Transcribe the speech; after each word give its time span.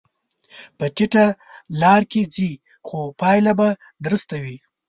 په 0.77 0.85
ټیټه 0.95 1.25
لار 1.81 2.01
کې 2.11 2.21
ځې، 2.35 2.49
خو 2.87 2.99
پایله 3.19 3.53
به 3.59 3.69
درسته 4.05 4.35
وي. 4.43 4.57